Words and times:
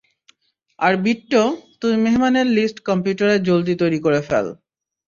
আর 0.79 0.93
বিট্টো, 1.03 1.43
তুই 1.81 1.93
মেহমানের 2.03 2.47
লিস্ট 2.57 2.77
কম্পিউটারে 2.87 3.35
জলদি 3.47 3.73
তৈরি 3.81 3.99
করে 4.05 4.19
ফেল। 4.27 4.47